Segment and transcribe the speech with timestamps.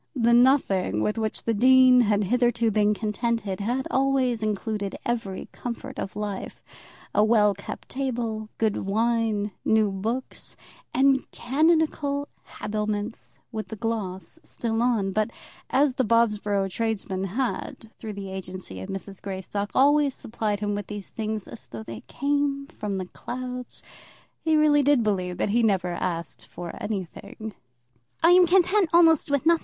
[0.15, 5.99] The nothing with which the dean had hitherto been contented had always included every comfort
[5.99, 6.63] of life,
[7.13, 10.55] a well kept table, good wine, new books,
[10.91, 15.29] and canonical habiliments with the gloss still on; but
[15.69, 19.21] as the Bobsborough tradesmen had, through the agency of Mrs.
[19.21, 23.83] Greystock, always supplied him with these things as though they came from the clouds,
[24.43, 27.53] he really did believe that he had never asked for anything.
[28.23, 29.59] "I am content almost with nothing.